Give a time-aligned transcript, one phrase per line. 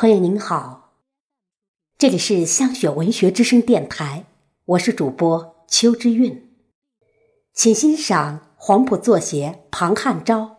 [0.00, 0.94] 朋友您好，
[1.98, 4.24] 这里是香雪文学之声电台，
[4.64, 6.54] 我是主播邱之韵，
[7.52, 10.56] 请欣赏黄埔作协庞汉昭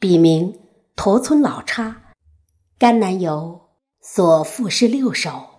[0.00, 0.58] 笔名
[0.96, 2.12] 驼村老叉
[2.76, 3.68] 甘南游
[4.00, 5.51] 所赋诗六首。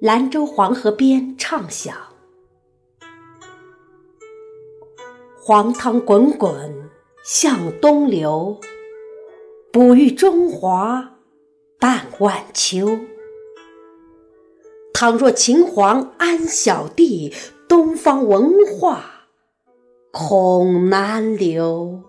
[0.00, 1.92] 兰州黄河边唱响，
[5.42, 6.88] 黄汤滚滚
[7.24, 8.60] 向东流，
[9.72, 11.16] 哺育中华
[11.80, 12.96] 半万秋。
[14.94, 17.34] 倘若秦皇安小弟，
[17.68, 19.26] 东方文化
[20.12, 22.04] 恐难留。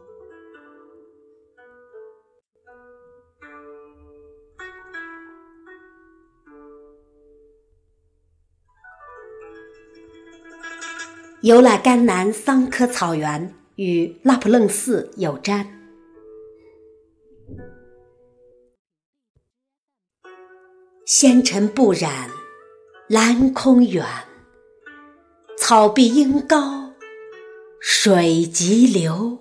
[11.42, 15.66] 游览甘南桑科草原，与拉卜楞寺有沾。
[21.06, 22.30] 纤尘不染，
[23.08, 24.06] 蓝空远，
[25.58, 26.92] 草碧英高，
[27.80, 29.40] 水急流。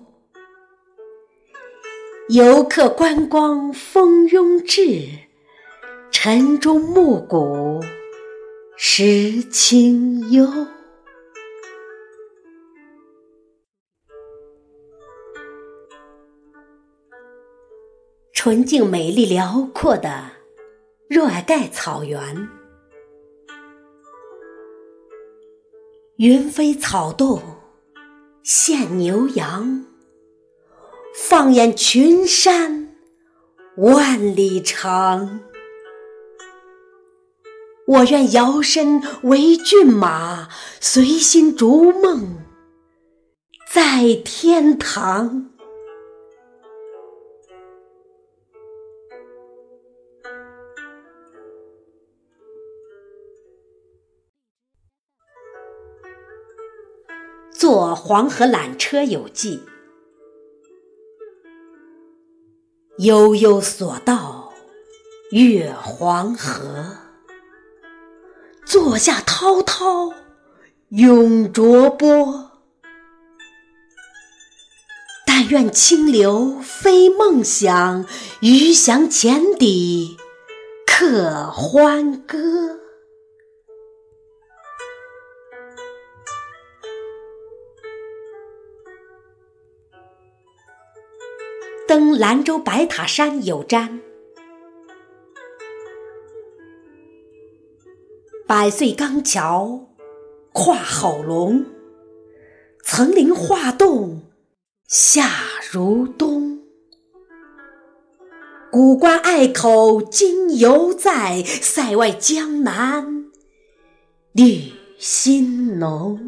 [2.28, 5.08] 游客观光蜂拥至，
[6.12, 7.80] 晨钟暮鼓
[8.76, 10.46] 识清幽。
[18.40, 20.30] 纯净美丽辽阔的
[21.10, 22.48] 若尔盖草原，
[26.18, 27.42] 云飞草动
[28.44, 29.84] 现牛羊，
[31.16, 32.94] 放眼群山
[33.78, 35.40] 万里长。
[37.88, 42.38] 我愿摇身为骏马，随心逐梦
[43.68, 45.50] 在天堂。
[57.58, 59.60] 坐黄河缆车有记，
[62.98, 64.52] 悠悠索道
[65.32, 66.98] 越黄河，
[68.64, 70.12] 坐下滔滔
[70.90, 72.52] 涌浊波。
[75.26, 78.06] 但愿清流非梦想，
[78.40, 80.16] 鱼翔浅底
[80.86, 82.77] 可欢歌。
[91.88, 94.00] 登兰州白塔山有瞻，
[98.46, 99.88] 百岁钢桥
[100.52, 101.64] 跨吼龙，
[102.84, 104.20] 层林画栋
[104.86, 105.30] 夏
[105.72, 106.60] 如冬。
[108.70, 113.30] 古关隘口今犹在，塞外江南
[114.32, 116.27] 绿心浓。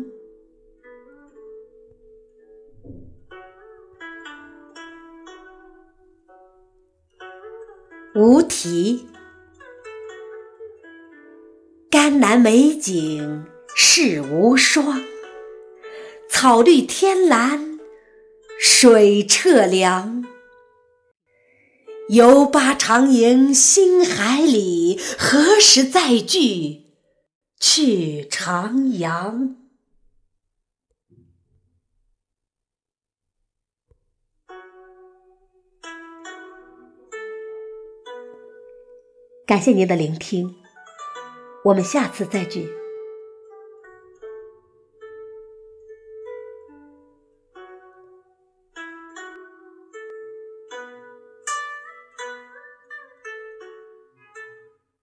[8.13, 9.07] 无题。
[11.89, 13.45] 甘南美景
[13.77, 15.01] 世无双，
[16.29, 17.79] 草绿天蓝
[18.61, 20.25] 水澈凉。
[22.09, 26.87] 游巴长营星海里，何时再聚
[27.61, 29.55] 去长阳？
[39.51, 40.55] 感谢您的聆听，
[41.65, 42.69] 我们下次再聚。